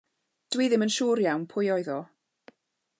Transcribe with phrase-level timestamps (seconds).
[0.55, 2.01] Dw i ddim yn siŵr iawn pwy oedd o.